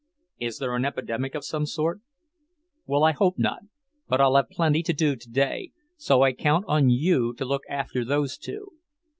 "Is 0.39 0.57
there 0.57 0.73
an 0.75 0.83
epidemic 0.83 1.35
of 1.35 1.45
some 1.45 1.67
sort?" 1.67 1.99
"Well, 2.87 3.03
I 3.03 3.11
hope 3.11 3.37
not. 3.37 3.59
But 4.07 4.19
I'll 4.19 4.35
have 4.35 4.49
plenty 4.49 4.81
to 4.81 4.93
do 4.93 5.15
today, 5.15 5.73
so 5.95 6.23
I 6.23 6.33
count 6.33 6.65
on 6.67 6.89
you 6.89 7.33
to 7.35 7.45
look 7.45 7.61
after 7.69 8.03
those 8.03 8.35
two." 8.39 8.71